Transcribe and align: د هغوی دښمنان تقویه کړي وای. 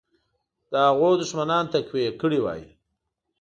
د 0.71 0.73
هغوی 0.87 1.13
دښمنان 1.21 1.65
تقویه 1.73 2.09
کړي 2.21 2.39
وای. 2.41 2.61